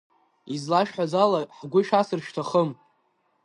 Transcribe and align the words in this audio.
Излашәҳәаз 0.53 1.13
ала, 1.23 1.41
ҳгәы 1.57 1.81
шәасыр 1.87 2.19
шәҭахым. 2.25 2.69